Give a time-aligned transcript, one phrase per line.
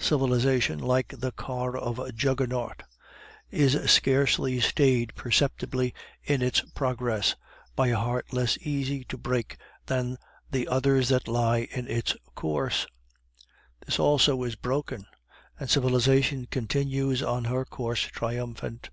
[0.00, 2.82] Civilization, like the car of Juggernaut,
[3.48, 7.36] is scarcely stayed perceptibly in its progress
[7.76, 9.56] by a heart less easy to break
[9.86, 10.18] than
[10.50, 12.88] the others that lie in its course;
[13.86, 15.06] this also is broken,
[15.60, 18.90] and Civilization continues on her course triumphant.